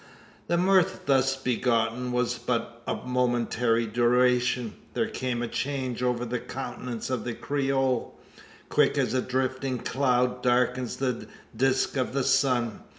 The 0.47 0.57
mirth 0.57 1.01
thus 1.05 1.37
begotten 1.37 2.11
was 2.11 2.39
but 2.39 2.81
of 2.87 3.05
momentary 3.05 3.85
duration. 3.85 4.73
There 4.95 5.07
came 5.07 5.43
a 5.43 5.47
change 5.47 6.01
over 6.01 6.25
the 6.25 6.39
countenance 6.39 7.11
of 7.11 7.23
the 7.23 7.35
Creole, 7.35 8.17
quick 8.67 8.97
as 8.97 9.13
a 9.13 9.21
drifting 9.21 9.77
cloud 9.77 10.41
darkens 10.41 10.97
the 10.97 11.27
disc 11.55 11.97
of 11.97 12.13
the 12.13 12.23
sun. 12.23 12.79